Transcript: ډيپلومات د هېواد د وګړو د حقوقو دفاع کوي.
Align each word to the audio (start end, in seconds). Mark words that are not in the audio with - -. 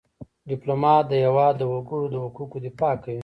ډيپلومات 0.49 1.03
د 1.07 1.13
هېواد 1.25 1.53
د 1.57 1.63
وګړو 1.73 2.05
د 2.13 2.15
حقوقو 2.23 2.57
دفاع 2.65 2.93
کوي. 3.03 3.19